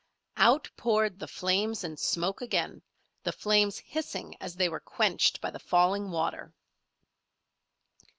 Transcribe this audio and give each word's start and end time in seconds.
Out 0.37 0.67
poured 0.75 1.19
the 1.19 1.27
flames 1.27 1.83
and 1.83 1.99
smoke 1.99 2.41
again, 2.41 2.81
the 3.21 3.31
flames 3.31 3.77
hissing 3.77 4.35
as 4.41 4.55
they 4.55 4.67
were 4.67 4.79
quenched 4.79 5.39
by 5.41 5.51
the 5.51 5.59
falling 5.59 6.09
water. 6.09 6.55